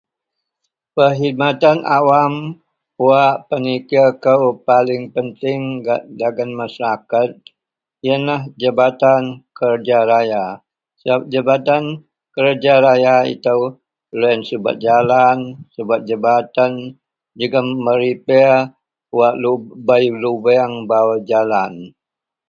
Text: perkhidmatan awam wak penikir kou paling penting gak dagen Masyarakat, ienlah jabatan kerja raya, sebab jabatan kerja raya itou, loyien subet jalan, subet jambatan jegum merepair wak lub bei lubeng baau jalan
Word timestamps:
perkhidmatan 0.95 1.77
awam 1.97 2.33
wak 3.07 3.35
penikir 3.49 4.07
kou 4.25 4.43
paling 4.67 5.03
penting 5.15 5.61
gak 5.85 6.01
dagen 6.19 6.51
Masyarakat, 6.61 7.29
ienlah 8.07 8.41
jabatan 8.61 9.23
kerja 9.59 9.99
raya, 10.11 10.45
sebab 11.01 11.21
jabatan 11.33 11.83
kerja 12.35 12.73
raya 12.85 13.15
itou, 13.35 13.61
loyien 14.19 14.41
subet 14.49 14.75
jalan, 14.85 15.37
subet 15.73 16.01
jambatan 16.09 16.71
jegum 17.37 17.67
merepair 17.85 18.53
wak 19.17 19.33
lub 19.43 19.61
bei 19.87 20.03
lubeng 20.23 20.73
baau 20.89 21.11
jalan 21.29 21.73